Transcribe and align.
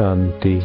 शांति। 0.00 0.60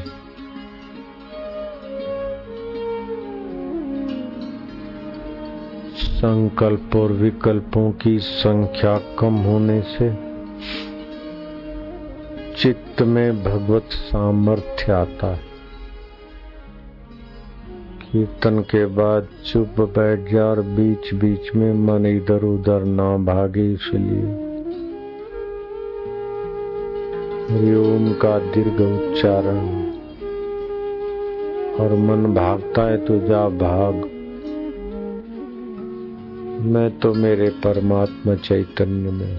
संकल्प 5.97 6.95
और 6.95 7.11
विकल्पों 7.11 7.91
की 7.91 8.19
संख्या 8.19 8.97
कम 9.19 9.33
होने 9.33 9.81
से 9.81 10.09
चित्त 12.53 13.01
में 13.01 13.43
भगवत 13.43 13.83
सामर्थ्य 13.83 14.91
आता 14.91 15.27
है। 15.27 15.41
कीर्तन 18.11 18.59
के 18.59 18.85
बाद 18.85 19.27
चुप 19.45 19.75
बैठ 19.79 20.33
जा 20.33 20.45
और 20.45 20.61
बीच 20.61 21.13
बीच 21.13 21.55
में 21.55 21.73
मन 21.73 22.05
इधर 22.05 22.43
उधर 22.43 22.83
ना 22.83 23.17
भागे 23.17 23.73
इसलिए। 23.73 24.44
हरिओम 27.51 28.13
का 28.13 28.39
दीर्घ 28.39 28.81
उच्चारण। 28.81 29.85
और 31.75 31.95
मन 31.95 32.33
भागता 32.33 32.81
है 32.81 32.97
तो 32.97 33.19
जा 33.19 33.49
भाग। 33.49 33.95
मैं 36.65 36.99
तो 36.99 37.13
मेरे 37.13 37.49
परमात्मा 37.49 38.35
चैतन्य 38.35 39.11
में 39.11 39.37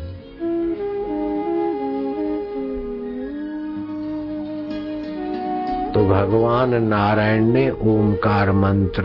तो 5.92 6.04
भगवान 6.04 6.82
नारायण 6.82 7.44
ने 7.44 7.70
ओमकार 7.70 8.52
मंत्र 8.52 9.02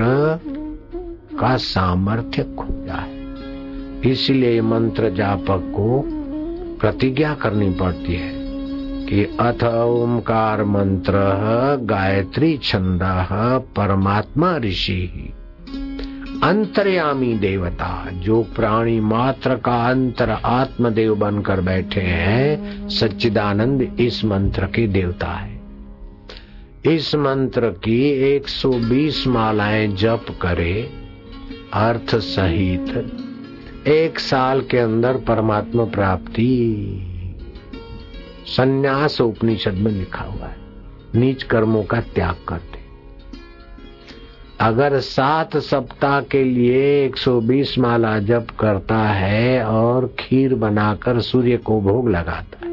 का 1.40 1.58
सामर्थ्य 1.58 2.44
खोजा 2.44 2.94
है। 2.94 3.36
इसलिए 4.12 4.62
मंत्र 4.62 5.10
जापक 5.10 5.74
को 5.76 6.04
प्रतिज्ञा 6.80 7.34
करनी 7.34 7.70
पड़ती 7.70 8.16
है। 8.16 8.41
कि 9.14 9.38
अथ 9.40 9.64
ओंकार 9.64 10.64
मंत्र 10.64 11.12
गायत्री 11.84 12.58
छंद 12.58 13.00
परमात्मा 13.78 14.58
ऋषि। 14.58 15.34
अंतर्यामी 16.44 17.34
देवता, 17.34 18.10
जो 18.14 18.44
प्राणी 18.44 19.00
मात्र 19.00 19.56
का 19.56 19.90
अंतर 19.90 20.30
आत्मदेव 20.30 21.16
बनकर 21.16 21.62
बैठे 21.62 22.02
हैं, 22.02 22.88
सच्चिदानंद 22.90 23.98
इस 24.00 24.26
मंत्र 24.26 24.66
के 24.66 24.88
देवता 24.88 25.28
है। 25.28 25.62
इस 26.86 27.16
मंत्र 27.16 27.70
की 27.70 28.10
120 28.10 29.28
मालाएँ 29.28 29.88
जप 29.88 30.26
करे। 30.42 30.90
अर्थ 31.74 32.16
सहित, 32.16 33.12
एक 33.88 34.20
साल 34.20 34.62
के 34.62 34.78
अंदर 34.78 35.14
परमात्मा 35.14 35.84
प्राप्ति। 35.84 37.08
संन्यास 38.48 39.20
उपनिषद 39.22 39.74
में 39.74 39.92
लिखा 39.92 40.24
हुआ 40.24 40.46
है, 40.46 40.56
नीच 41.16 41.44
कर्मों 41.44 41.84
का 41.84 42.00
त्याग 42.16 42.36
करते। 42.48 42.80
अगर 44.60 45.00
सात 45.00 45.58
सप्ताह 45.58 46.20
के 46.22 46.44
लिए 46.44 47.08
120 47.08 47.78
माला 47.78 48.18
जप 48.20 48.48
करता 48.60 48.98
है 48.98 49.64
और 49.66 50.08
खीर 50.20 50.56
बनाकर 50.56 51.20
सूर्य 51.22 51.58
को 51.58 51.80
भोग 51.82 52.10
लगाता 52.10 52.66
है, 52.66 52.72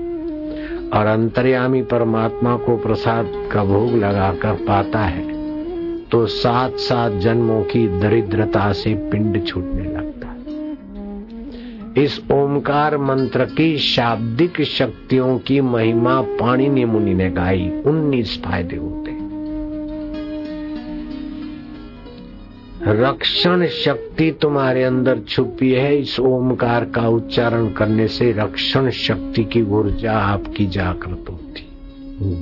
और 0.90 1.06
अंतर्यामी 1.06 1.82
परमात्मा 1.82 2.56
को 2.56 2.76
प्रसाद 2.76 3.32
का 3.52 3.64
भोग 3.64 3.94
लगाकर 3.94 4.64
पाता 4.68 5.00
है 5.00 5.26
तो 6.08 6.26
सात 6.26 6.76
सात 6.80 7.12
जन्मों 7.12 7.62
की 7.62 7.86
दरिद्रता 8.00 8.72
से 8.72 8.94
पिंड 9.10 9.44
छूटने 9.46 9.82
लगता 9.84 10.07
इस 11.96 12.22
ओमकार 12.32 12.98
मंत्र 12.98 13.44
की 13.44 13.78
शाब्दिक 13.78 14.62
शक्तियों 14.62 15.38
की 15.38 15.60
महिमा 15.60 16.20
पाणिनि 16.20 16.84
मुनि 16.84 17.14
ने 17.14 17.30
गाई, 17.30 17.70
उन्नीस 17.86 18.42
फ़ायदे 18.44 18.76
होते। 18.76 19.08
रक्षण 22.92 23.66
शक्ति 23.66 24.38
तुम्हारे 24.40 24.84
अंदर 24.84 25.18
छुपी 25.18 25.72
है, 25.72 25.98
इस 25.98 26.20
ओमकार 26.20 26.84
का 26.84 27.08
उच्चारण 27.08 27.72
करने 27.72 28.08
से 28.08 28.32
रक्षण 28.32 28.90
शक्ति 28.90 29.44
की 29.44 29.62
ऊर्जा 29.62 30.12
आपकी 30.12 30.66
जागृत 30.66 31.24
होती। 31.30 31.68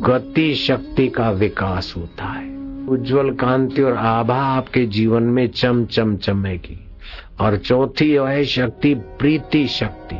गति 0.01 0.55
शक्ति 0.55 1.09
का 1.09 1.31
विकास 1.31 1.95
होता 1.97 2.25
है। 2.25 2.57
उज्जवल 2.89 3.31
कांति 3.31 3.83
और 3.83 3.93
आभा 3.93 4.43
आपके 4.43 4.87
जीवन 4.87 5.23
में 5.23 5.49
चम 5.49 5.85
चम 5.85 6.17
चमेगी। 6.17 6.86
और 7.41 7.57
चौथी 7.57 8.11
है 8.11 8.45
शक्ति, 8.45 8.95
प्रीति 8.95 9.67
शक्ति। 9.69 10.17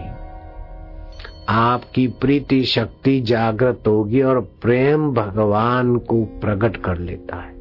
आपकी 1.49 2.07
प्रीति 2.07 2.65
शक्ति 2.65 3.21
जागृत 3.21 3.83
होगी 3.87 4.23
और 4.23 4.41
प्रेम 4.41 5.11
भगवान 5.11 5.97
को 5.97 6.25
प्रकट 6.25 6.77
कर 6.77 6.99
लेता 6.99 7.37
है। 7.37 7.55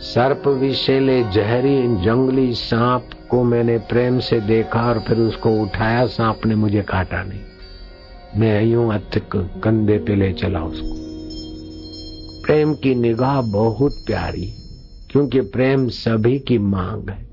सर्प 0.00 0.48
विशेले 0.48 1.22
जहरी 1.22 2.04
जंगली 2.04 2.54
सांप 2.54 3.10
को 3.30 3.44
मैंने 3.44 3.78
प्रेम 3.78 4.18
से 4.18 4.40
देखा 4.40 4.80
और 4.80 4.98
फिर 4.98 5.18
उसको 5.18 5.50
उठाया, 5.50 6.06
सांप 6.06 6.40
ने 6.46 6.54
मुझे 6.54 6.82
काटा 6.82 7.22
नहीं। 7.22 7.40
मैं 8.36 8.62
यूँ 8.62 8.94
अतिक 8.94 9.36
कंधे 9.36 9.98
पे 9.98 10.14
ले 10.14 10.32
चला 10.32 10.60
उसको। 10.60 10.94
प्रेम 12.46 12.74
की 12.74 12.94
निगाह 12.94 13.40
बहुत 13.40 13.92
प्यारी, 14.06 14.54
क्योंकि 15.10 15.40
प्रेम 15.40 15.88
सभी 15.88 16.38
की 16.38 16.58
मांग 16.58 17.10
है। 17.10 17.25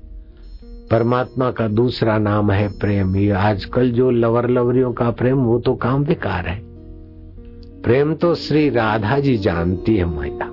परमात्मा 0.94 1.50
का 1.50 1.66
दूसरा 1.68 2.16
नाम 2.18 2.50
है 2.52 2.66
प्रेम। 2.78 3.14
ये 3.16 3.30
आजकल 3.32 3.90
जो 3.90 4.10
लवर 4.10 4.48
लवरियों 4.50 4.92
का 4.92 5.10
प्रेम, 5.10 5.38
वो 5.38 5.58
तो 5.58 5.74
काम 5.74 6.02
विकार 6.04 6.46
है। 6.46 6.60
प्रेम 7.82 8.12
तो 8.14 8.34
श्री 8.34 8.68
राधा 8.70 9.18
जी 9.18 9.36
जानती 9.38 9.96
है 9.96 10.04
मैया, 10.04 10.46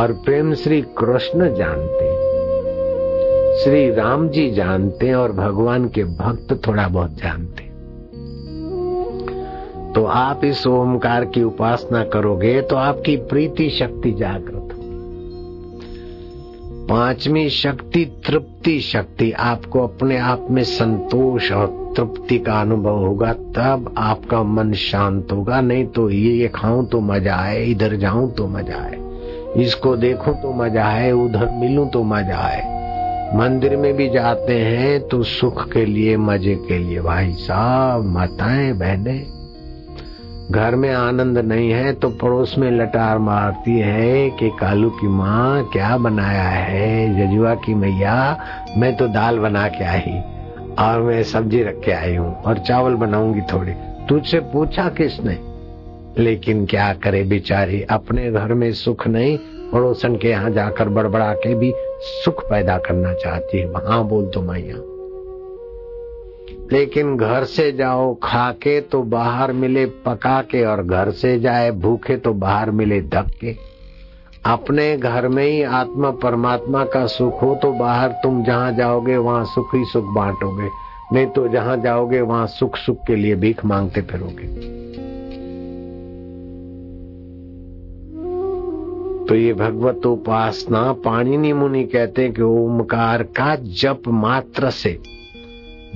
और 0.00 0.12
प्रेम 0.24 0.52
श्री 0.54 0.80
कृष्ण 0.98 1.48
जानते 1.54 2.06
श्री 3.54 3.90
राम 3.94 4.28
जी 4.28 4.50
जानते 4.50 5.06
हैं 5.06 5.14
और 5.14 5.32
भगवान 5.32 5.88
के 5.88 6.04
भक्त 6.04 6.60
थोड़ा 6.66 6.86
बहुत 6.88 7.16
जानते 7.16 7.62
तो 9.94 10.04
आप 10.16 10.44
इस 10.44 10.66
ओमकार 10.66 11.24
की 11.24 11.42
उपासना 11.42 12.04
करोगे 12.04 12.60
तो 12.62 12.76
आपकी 12.76 13.16
प्रीति 13.26 13.68
शक्ति 13.70 14.12
जागृत 14.12 14.54
हो। 14.54 14.57
पांचवी 16.88 17.48
शक्ति 17.50 18.04
तृप्ति 18.26 18.78
शक्ति। 18.80 19.30
आपको 19.32 19.80
अपने 19.80 20.16
आप 20.18 20.46
में 20.50 20.62
संतोष 20.64 21.50
और 21.52 21.66
तृप्ति 21.96 22.38
का 22.38 22.60
अनुभव 22.60 22.98
होगा, 22.98 23.32
तब 23.32 23.94
आपका 23.98 24.42
मन 24.44 24.72
शांत 24.74 25.32
होगा। 25.32 25.60
नहीं 25.60 25.86
तो 25.86 26.08
ये 26.10 26.32
ये 26.32 26.48
खाऊं 26.54 26.84
तो 26.86 27.00
मज़ा 27.02 27.36
आए, 27.36 27.64
इधर 27.64 27.96
जाऊँ 27.96 28.30
तो 28.34 28.46
मज़ा 28.48 28.76
आए, 28.76 28.98
इसको 29.62 29.96
देखो 29.96 30.32
तो 30.32 30.52
मज़ा 30.54 30.86
आए, 30.86 31.10
उधर 31.14 31.50
मिलूं 31.60 31.86
तो 31.88 32.02
मज़ा 32.04 32.38
आए। 32.38 32.76
मंदिर 33.36 33.76
में 33.76 33.92
भी 33.96 34.08
जाते 34.10 34.54
हैं 34.54 35.00
तो 35.08 35.22
सुख 35.24 35.66
के 35.72 35.84
लिए, 35.86 36.16
मज़े 36.18 36.54
के 36.68 36.78
लिए। 36.78 37.00
भाई 37.02 37.32
साहब, 37.38 38.04
माताएँ, 38.06 38.72
बहने 38.74 39.18
घर 40.50 40.74
में 40.74 40.94
आनंद 40.94 41.38
नहीं 41.38 41.70
है 41.70 41.92
तो 41.92 42.08
पड़ोस 42.08 42.54
में 42.58 42.70
लटार 42.70 43.18
मारती 43.18 43.78
है 43.78 44.30
कि 44.30 44.50
कालू 44.60 44.90
की 44.90 45.08
माँ 45.08 45.64
क्या 45.64 45.96
बनाया 45.98 46.42
है? 46.42 47.14
जजुआ 47.14 47.54
की 47.54 47.74
मैया, 47.74 48.38
मैं 48.76 48.96
तो 48.96 49.08
दाल 49.08 49.38
बना 49.38 49.68
के 49.68 49.84
आई 49.84 50.22
और 50.78 51.00
मैं 51.00 51.22
सब्ज़ी 51.22 51.62
रख 51.62 51.80
के 51.84 51.92
आई 51.92 52.16
हूँ 52.16 52.42
और 52.42 52.58
चावल 52.58 52.94
बनाऊँगी 52.94 53.40
थोड़ी। 53.40 53.72
तुझसे 54.08 54.40
पूछा 54.40 54.88
किसने? 54.88 55.38
लेकिन 56.22 56.66
क्या 56.66 56.92
करे 56.92 57.22
बेचारी? 57.22 57.82
अपने 57.82 58.32
घर 58.32 58.54
में 58.54 58.72
सुख 58.72 59.06
नहीं, 59.06 59.38
पड़ोसन 59.72 60.16
के 60.16 60.28
यहाँ 60.28 60.50
जाकर 60.50 60.88
बड़बड़ा 60.88 61.32
के 61.32 61.54
भी 61.54 61.72
सुख 62.00 62.50
पैदा 62.50 62.78
करना 62.78 63.12
चाहती 63.12 63.58
है। 63.58 63.72
हाँ 63.72 64.04
बोल 64.04 64.26
तो 64.26 64.42
मैया। 64.42 64.97
लेकिन 66.72 67.16
घर 67.16 67.44
से 67.44 67.70
जाओ 67.72 68.14
खा 68.14 68.50
के 68.52 68.80
तो 68.80 69.02
बाहर 69.02 69.52
मिले 69.52 69.86
पका 69.86 70.40
के 70.42 70.64
और 70.64 70.82
घर 70.82 71.10
से 71.10 71.38
जाए, 71.40 71.70
भूखे 71.70 72.16
तो 72.16 72.32
बाहर 72.32 72.70
मिले, 72.70 73.00
धक्के। 73.00 73.56
अपने 74.46 74.96
घर 74.96 75.28
में 75.28 75.44
ही 75.44 75.62
आत्मा 75.62 76.10
परमात्मा 76.10 76.84
का 76.84 77.06
सुख 77.06 77.42
हो 77.42 77.54
तो 77.54 77.72
बाहर 77.72 78.08
तुम 78.08 78.44
जहाँ 78.44 78.72
जाओगे, 78.72 79.16
वहाँ 79.16 79.44
सुख 79.44 79.74
ही 79.74 79.84
सुख 79.84 80.04
बांटोगे। 80.04 80.68
नहीं 81.12 81.26
तो 81.26 81.48
जहाँ 81.48 81.76
जाओगे, 81.76 82.20
वहाँ 82.20 82.46
सुख 82.46 82.76
सुख 82.76 82.96
के 83.06 83.16
लिए 83.16 83.34
भीख 83.34 83.64
मांगते 83.64 84.02
फिरोगे। 84.02 84.46
तो 89.26 89.34
ये 89.34 89.52
भगवत 89.54 90.06
उपासना 90.06 90.92
पाणिनि 90.92 91.52
मुनि 91.52 91.84
कहते 91.84 92.22
हैं 92.22 92.32
कि 92.32 92.42
ओमकार 92.42 93.22
का 93.22 93.54
जप 93.56 94.02
मात्र 94.08 94.70
से 94.70 94.98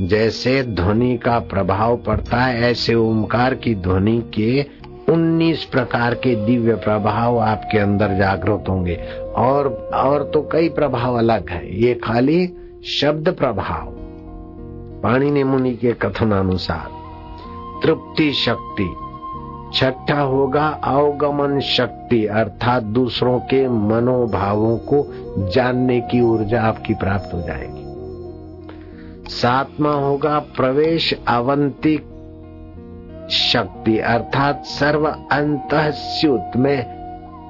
जैसे 0.00 0.62
ध्वनि 0.62 1.16
का 1.16 1.38
प्रभाव 1.38 1.96
पड़ता 1.96 2.36
है, 2.36 2.70
ऐसे 2.70 2.94
ओमकार 2.94 3.54
की 3.54 3.74
ध्वनि 3.74 4.30
के 4.34 4.66
19 5.12 5.64
प्रकार 5.64 6.14
के 6.14 6.46
दिव्य 6.46 6.74
प्रभाव 6.74 7.38
आपके 7.38 7.78
अंदर 7.78 8.08
जागृत 8.08 8.64
होंगे। 8.68 8.96
और 9.36 9.90
और 9.94 10.30
तो 10.34 10.48
कई 10.52 10.68
प्रभाव 10.68 11.14
अलग 11.14 11.50
है। 11.50 11.82
ये 11.82 11.94
खाली 11.94 12.52
शब्द 13.00 13.28
प्रभाव। 13.28 13.86
पाणी 15.02 15.30
ने 15.30 15.44
मुनि 15.44 15.74
के 15.74 15.92
कथन 15.92 16.30
अनुसार 16.32 17.02
तृप्ति 17.82 18.32
शक्ति, 18.32 18.94
छठा 19.74 20.20
होगा 20.20 20.68
अवगमन 20.68 21.60
शक्ति, 21.60 22.26
अर्थात 22.26 22.82
दूसरों 22.82 23.38
के 23.38 23.68
मनोभावों 23.68 24.78
को 24.78 25.06
जानने 25.50 26.00
की 26.00 26.20
ऊर्जा 26.20 26.62
आपकी 26.62 26.94
प्राप्त 26.94 27.34
हो 27.34 27.40
जाएगी। 27.40 27.81
सातवा 29.32 29.92
होगा 29.92 30.38
प्रवेश 30.38 31.14
अवंतिक 31.28 32.00
शक्ति, 33.30 33.98
अर्थात 33.98 34.64
सर्व 34.64 35.06
अंत 35.32 35.68
में 36.56 37.02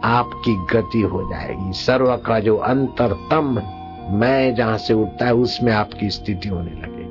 आपकी 0.04 0.66
गति 0.72 1.00
हो 1.00 1.22
जाएगी। 1.30 1.72
सर्व 1.72 2.16
का 2.16 2.40
जो 2.40 2.56
अंतरतम 2.56 3.62
मैं 4.10 4.54
जहाँ 4.54 4.78
से 4.78 4.94
उठता 4.94 5.26
है, 5.26 5.34
उसमें 5.34 5.72
आपकी 5.72 6.10
स्थिति 6.10 6.48
होने 6.48 6.70
लगे 6.70 7.02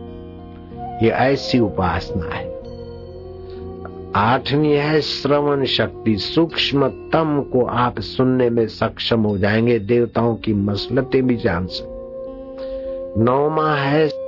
ये 1.06 1.12
ऐसी 1.12 1.60
उपासना 1.60 2.36
है। 2.36 2.52
आठवीं 4.16 4.74
है, 4.74 5.02
श्रवण 5.02 5.66
शक्ति, 5.66 6.18
सूक्ष्मतम 6.18 7.46
को 7.54 7.66
आप 7.66 8.00
सुनने 8.00 8.50
में 8.50 8.68
सक्षम 8.68 9.22
हो 9.22 9.38
जाएँगे, 9.38 9.80
देवताओं 9.80 10.36
की 10.36 10.54
मसलतें 10.54 11.28
भी 11.28 11.36
जान 11.36 11.66
सकते 11.66 11.92
नौमा 13.24 13.76
है 13.76 14.21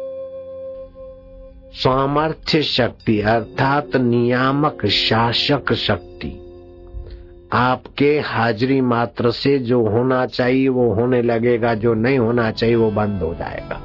सामर्थ्य 1.73 2.61
शक्ति 2.61 3.21
अर्थात 3.21 3.95
नियामक 3.95 4.85
शासक 4.85 5.73
शक्ति। 5.73 6.39
आपके 7.53 8.19
हाजिरी 8.19 8.81
मात्र 8.81 9.31
से 9.31 9.59
जो 9.59 9.87
होना 9.87 10.25
चाहिए, 10.25 10.67
वो 10.67 10.93
होने 10.93 11.21
लगेगा, 11.21 11.73
जो 11.73 11.93
नहीं 11.93 12.19
होना 12.19 12.51
चाहिए, 12.51 12.75
वो 12.75 12.91
बंद 12.91 13.21
हो 13.21 13.33
जाएगा। 13.33 13.81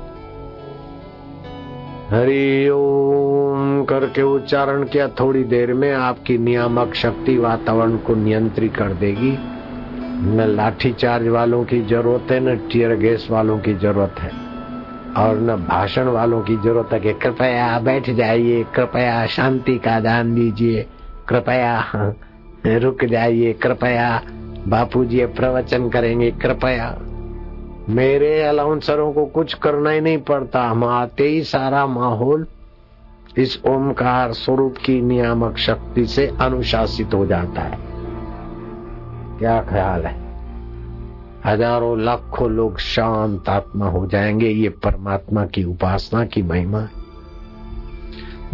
हरि 2.10 2.68
ओम 2.68 3.84
करके 3.84 4.22
उच्चारण 4.22 4.84
किया, 4.84 5.08
थोड़ी 5.08 5.44
देर 5.44 5.74
में 5.74 5.92
आपकी 5.92 6.38
नियामक 6.38 6.94
शक्ति 6.94 7.38
वातावरण 7.38 7.96
को 7.96 8.14
नियंत्रित 8.14 8.76
कर 8.76 8.88
देगी। 8.88 9.38
न 10.36 10.44
लाठी 10.48 10.92
चार्ज 10.92 11.28
वालों 11.28 11.64
की 11.64 11.80
ज़रूरत 11.80 12.30
है, 12.30 12.40
न 12.40 12.56
टीयर 12.56 12.94
गैस 12.96 13.28
वालों 13.30 13.58
की 13.58 13.74
ज़रूरत 13.74 14.14
है। 14.18 14.47
और 15.16 15.38
न 15.38 15.66
भाषण 15.68 16.04
वालों 16.04 16.42
की 16.42 16.56
ज़रूरत 16.56 16.92
है 16.92 17.12
कृपया 17.12 17.78
बैठ 17.78 18.10
जाइए, 18.10 18.64
कृपया 18.64 19.26
शांति 19.26 19.78
का 19.78 20.00
दान 20.00 20.34
दीजिए, 20.34 20.86
कृपया 21.28 21.84
रुक 22.66 23.04
जाइए, 23.04 23.52
कृपया 23.52 24.22
बापू 24.68 25.04
जी 25.04 25.26
प्रवचन 25.26 25.88
करेंगे, 25.88 26.30
कृपया। 26.30 26.98
मेरे 27.88 28.42
अलाउंसरों 28.42 29.12
को 29.12 29.26
कुछ 29.26 29.54
करना 29.54 29.90
ही 29.90 30.00
नहीं 30.00 30.18
पड़ता, 30.18 30.62
हम 30.62 30.84
आते 30.84 31.24
ही 31.24 31.42
सारा 31.42 31.86
माहौल 31.86 32.46
इस 33.38 33.62
ओमकार 33.68 34.32
स्वरूप 34.32 34.74
की 34.84 35.00
नियामक 35.00 35.56
शक्ति 35.56 36.06
से 36.06 36.36
अनुशासित 36.40 37.14
हो 37.14 37.26
जाता 37.26 37.60
है। 37.60 37.78
क्या 39.38 39.62
ख्याल 39.62 40.06
है? 40.06 40.27
हज़ारों 41.46 41.98
लाखों 42.00 42.50
लोग 42.50 42.78
शांत 42.78 43.48
आत्मा 43.48 43.88
हो 43.88 44.06
जाएँगे, 44.06 44.48
ये 44.48 44.68
परमात्मा 44.78 45.44
की 45.46 45.64
उपासना 45.64 46.24
की 46.24 46.42
महिमा 46.42 46.88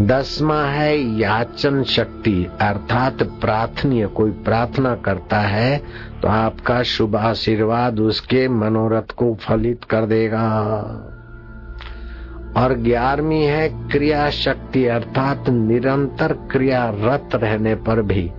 दसवा 0.00 0.62
है 0.64 0.96
याचन 1.18 1.82
शक्ति, 1.84 2.46
अर्थात 2.60 3.22
प्रार्थनीय। 3.40 4.06
कोई 4.06 4.30
प्रार्थना 4.44 4.94
करता 4.96 5.38
है 5.38 5.76
तो 6.22 6.28
आपका 6.28 6.82
शुभ 6.82 7.16
आशीर्वाद 7.16 8.00
उसके 8.00 8.46
मनोरथ 8.50 9.14
को 9.16 9.34
फलित 9.42 9.84
कर 9.84 10.06
देगा। 10.06 10.46
और 12.56 12.74
ग्यारहवीं 12.78 13.42
है 13.42 13.68
क्रिया 13.90 14.28
शक्ति 14.32 14.84
अर्थात 14.88 15.48
निरंतर 15.50 16.32
क्रियारत 16.50 17.34
रहने 17.34 17.74
पर 17.84 18.02
भी। 18.02 18.30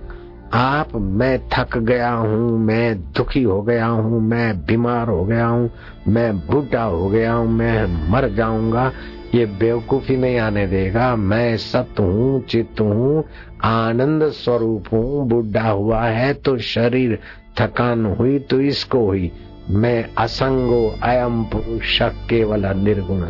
आप, 0.52 0.96
मैं 0.96 1.48
थक 1.48 1.78
गया 1.78 2.10
हूँ, 2.10 2.58
मैं 2.58 3.00
दुखी 3.00 3.42
हो 3.42 3.62
गया 3.62 3.86
हूँ, 3.86 4.20
मैं 4.20 4.66
बीमार 4.66 5.08
हो 5.08 5.24
गया 5.24 5.46
हूँ, 5.46 5.70
मैं 6.08 6.38
बूढ़ा 6.38 6.82
हो 6.82 7.08
गया 7.08 7.32
हूँ, 7.32 7.48
मैं 7.48 8.10
मर 8.10 8.28
जाऊँगा, 8.28 8.92
ये 9.34 9.46
बेवकूफ़ी 9.46 10.16
नहीं 10.16 10.38
आने 10.38 10.66
देगा। 10.66 11.16
मैं 11.16 11.56
सत 11.56 11.94
हूँ 12.00 12.42
चित 12.42 12.80
हूँ, 12.80 13.24
आनंद 13.64 14.22
स्वरूप 14.22 14.84
हूँ, 14.92 15.28
बुढ़ा 15.28 15.68
हुआ 15.68 16.02
है 16.02 16.34
तो 16.34 16.58
शरीर 16.58 17.18
थकान 17.60 18.06
हुई 18.06 18.38
तो 18.38 18.60
इसको 18.60 19.06
हुई 19.06 19.32
मैं 19.70 20.08
असंगो 20.18 20.94
अयम 21.02 21.44
पुरुष 21.44 22.02
केवल 22.02 22.66
निर्गुण 22.66 23.26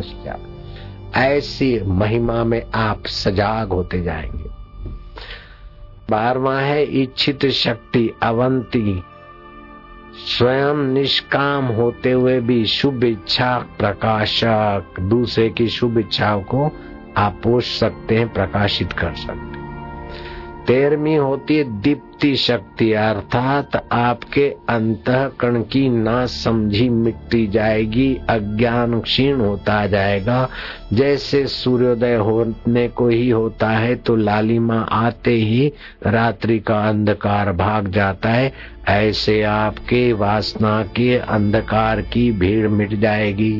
ऐसी 1.15 1.81
महिमा 1.85 2.43
में 2.43 2.61
आप 2.75 3.05
सजाग 3.05 3.69
होते 3.69 4.03
जाएँगे। 4.03 4.36
बारवा 6.09 6.59
है 6.59 6.83
इच्छित 6.83 7.45
शक्ति 7.45 8.13
अवंती। 8.23 9.03
स्वयं 10.13 10.93
निष्काम 10.93 11.65
होते 11.65 12.11
हुए 12.11 12.39
भी 12.39 12.65
शुभ 12.65 13.03
इच्छा 13.03 13.57
प्रकाशक। 13.79 14.99
दूसरे 14.99 15.49
की 15.49 15.67
शुभ 15.67 15.97
इच्छाओं 15.97 16.41
को 16.41 16.71
आप 17.17 17.39
पोष 17.43 17.79
सकते 17.79 18.15
हैं, 18.15 18.33
प्रकाशित 18.33 18.93
कर 18.93 19.13
सकते 19.13 19.57
तेरहवीं 20.65 21.17
होती 21.17 21.55
है 21.55 21.81
दीप्ति 22.17 22.35
शक्ति 22.37 22.91
अर्थात 22.93 23.75
आपके 23.91 24.45
अंतकरण 24.69 25.61
की 25.63 25.89
ना 25.89 26.25
समझी 26.25 26.87
मिटती 26.89 27.45
जाएगी, 27.47 28.07
अज्ञान 28.29 28.99
क्षीण 28.99 29.39
होता 29.39 29.85
जाएगा। 29.87 30.49
जैसे 30.93 31.45
सूर्योदय 31.47 32.15
होने 32.15 32.87
को 32.87 33.07
ही 33.07 33.29
होता 33.29 33.69
है 33.69 33.95
तो 33.95 34.15
लालिमा 34.15 34.79
आते 34.81 35.31
ही 35.31 35.71
रात्रि 36.05 36.59
का 36.59 36.79
अंधकार 36.89 37.51
भाग 37.53 37.87
जाता 37.87 38.29
है। 38.29 38.51
ऐसे 38.87 39.41
आपके 39.43 40.11
वासना 40.15 40.81
के 40.95 41.17
अंधकार 41.17 42.01
की 42.01 42.31
भीड़ 42.31 42.67
मिट 42.67 42.99
जाएगी। 42.99 43.55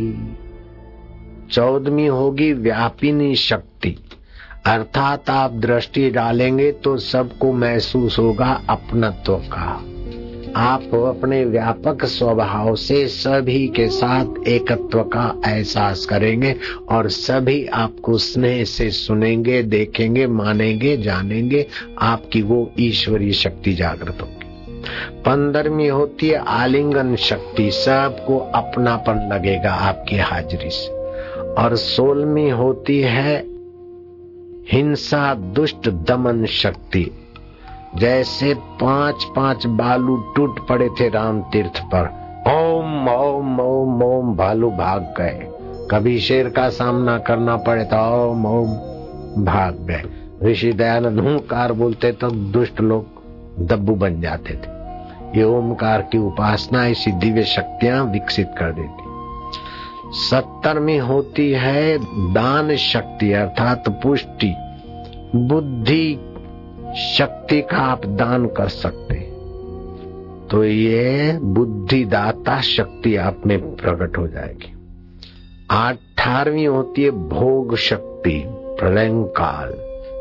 चौदहवीं 1.51 2.09
होगी 2.09 2.51
व्यापिनी 2.53 3.35
शक्ति। 3.35 3.97
अर्थात 4.67 5.29
आप 5.29 5.51
दृष्टि 5.51 6.09
डालेंगे 6.09 6.71
तो 6.71 6.97
सबको 6.97 7.53
महसूस 7.53 8.19
होगा 8.19 8.61
अपनत्व 8.69 9.35
का। 9.35 9.83
आप 10.55 10.81
अपने 10.81 11.45
व्यापक 11.45 12.05
स्वभाव 12.05 12.75
से 12.75 13.07
सभी 13.07 13.67
के 13.67 13.87
साथ 13.87 14.47
एकत्व 14.47 15.03
का 15.03 15.41
एहसास 15.47 16.05
करेंगे 16.05 16.55
और 16.89 17.09
सभी 17.09 17.65
आपको 17.65 18.17
स्नेह 18.17 18.63
से 18.63 18.89
सुनेंगे, 18.89 19.63
देखेंगे, 19.63 20.27
मानेंगे, 20.27 20.97
जानेंगे। 20.97 21.67
आपकी 22.01 22.41
वो 22.41 22.71
ईश्वरीय 22.79 23.31
शक्ति 23.31 23.73
जागृत 23.73 24.17
होगी। 24.21 24.81
पंद्रहवीं 25.25 25.89
होती 25.89 26.27
है 26.27 26.45
आलिंगन 26.47 27.15
शक्ति। 27.15 27.71
सबको 27.71 28.37
अपनापन 28.37 29.29
लगेगा 29.33 29.71
आपकी 29.71 30.17
हाजिरी 30.17 30.69
से। 30.69 30.91
और 31.53 31.75
सोलहवीं 31.75 32.51
होती 32.51 32.99
है 32.99 33.56
हिंसा, 34.71 35.33
दुष्ट 35.33 35.89
दमन 35.89 36.45
शक्ति। 36.45 37.05
जैसे 37.95 38.53
पाँच 38.53 39.23
पाँच 39.35 39.65
बालू 39.67 40.15
टूट 40.35 40.67
पड़े 40.67 40.89
थे 40.89 41.09
राम 41.09 41.41
तीर्थ 41.41 41.79
पर। 41.93 42.09
ओम 42.47 43.07
ओम 43.09 43.59
ओम 43.59 44.03
ओम, 44.03 44.35
भालू 44.35 44.71
भाग 44.71 45.13
गए। 45.17 45.47
कभी 45.91 46.19
शेर 46.19 46.49
का 46.49 46.69
सामना 46.69 47.17
करना 47.17 47.55
पड़े 47.57 47.83
तो 47.83 47.97
ओम 48.25 48.45
ओम, 48.45 48.75
भाग 49.45 49.77
गए। 49.81 50.03
ऋषि 50.43 50.73
दयानंद 50.73 51.19
ओंकार 51.19 51.73
बोलते 51.73 52.11
तो 52.11 52.29
दुष्ट 52.29 52.81
लोग 52.81 53.65
दब्बू 53.67 53.95
बन 53.95 54.21
जाते 54.21 54.53
थे। 54.53 54.75
ये 55.37 55.43
ओमकार 55.43 56.01
की 56.01 56.17
उपासना 56.17 56.87
ऐसी 56.87 57.11
दिव्य 57.11 57.43
शक्तियाँ 57.43 58.05
विकसित 58.05 58.55
कर 58.57 58.71
देती। 58.71 59.06
सत्तर 60.11 60.79
में 60.79 60.99
होती 60.99 61.49
है 61.51 61.97
दान 62.33 62.75
शक्ति, 62.75 63.31
अर्थात 63.33 63.89
पुष्टि। 64.03 64.53
बुद्धि 65.35 66.13
शक्ति 67.17 67.61
का 67.61 67.77
आप 67.77 68.05
दान 68.05 68.45
कर 68.47 68.67
सकते 68.67 69.15
तो 70.47 70.63
ये 70.63 71.37
बुद्धिदाता 71.37 72.59
शक्ति 72.61 73.15
आप 73.15 73.41
में 73.45 73.75
प्रकट 73.75 74.17
हो 74.17 74.27
जाएगी। 74.27 74.71
अठारहवीं 75.71 76.67
होती 76.67 77.03
है 77.03 77.09
भोग 77.09 77.75
शक्ति, 77.75 78.43
प्रलयकाल। 78.47 79.73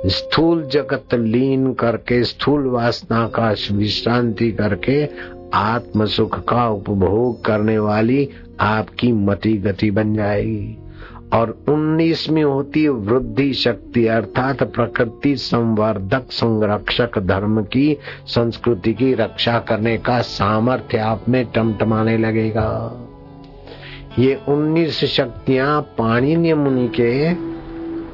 स्थूल 0.09 0.63
जगत 0.63 1.15
लीन 1.15 1.73
करके, 1.75 2.23
स्थूल 2.25 2.67
वासना 2.67 3.27
का 3.29 3.55
विश्रांति 3.73 4.51
करके 4.53 5.05
आत्म 5.55 6.07
सुख 6.07 6.39
का 6.45 6.69
उपभोग 6.69 7.45
करने 7.45 7.79
वाली 7.79 8.29
आपकी 8.61 9.13
मति 9.13 9.53
गति 9.53 9.91
बन 9.91 10.15
जाएगी। 10.15 10.79
और 11.33 11.51
उन्नीसवीं 11.69 12.45
होती 12.45 12.83
है 12.83 12.89
वृद्धि 12.89 13.53
शक्ति 13.55 14.07
अर्थात 14.07 14.63
प्रकृति 14.63 15.37
संवर्धक 15.37 16.27
संरक्षक 16.31 17.19
धर्म 17.19 17.63
की 17.63 17.97
संस्कृति 18.27 18.95
की 18.95 19.15
रक्षा 19.15 19.59
करने 19.59 19.99
का 19.99 20.21
सामर्थ्य 20.21 20.99
आप 20.99 21.29
में 21.29 21.45
टमटमाने 21.47 22.19
लगेगा। 22.19 22.71
ये 24.19 24.41
उन्नीस 24.49 25.05
शक्तियाँ 25.05 25.81
पाणिनि 25.83 26.53
मुनि 26.55 26.89
के 27.01 27.35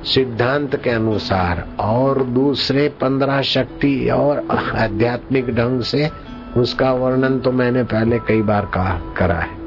सिद्धांत 0.05 0.77
के 0.77 0.91
अनुसार 0.91 1.77
और 1.81 2.23
दूसरे 2.25 2.89
पंद्रह 2.89 3.43
शक्ति 3.43 4.09
और 4.09 4.47
आध्यात्मिक 4.75 5.47
ढंग 5.47 5.81
से 5.81 6.11
उसका 6.57 6.93
वर्णन 6.93 7.39
तो 7.41 7.53
मैंने 7.53 7.83
पहले 7.83 8.19
कई 8.19 8.43
बार 8.43 8.67
कहा 8.67 9.01
करा 9.17 9.35
है। 9.35 9.62